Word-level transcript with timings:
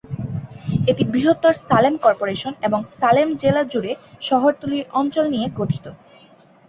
এটি 0.87 1.03
বৃহত্তর 1.11 1.53
সালেম 1.63 1.93
কর্পোরেশন 2.05 2.53
এবং 2.67 2.79
সালেম 2.95 3.27
জেলা 3.41 3.63
জুড়ে 3.71 3.91
শহরতলির 4.21 4.85
অঞ্চল 4.99 5.25
নিয়ে 5.33 5.47
গঠিত। 5.59 5.85